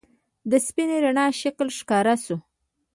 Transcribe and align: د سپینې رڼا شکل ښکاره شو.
د 0.51 0.53
سپینې 0.67 0.97
رڼا 1.05 1.25
شکل 1.41 1.67
ښکاره 1.77 2.15
شو. 2.23 2.37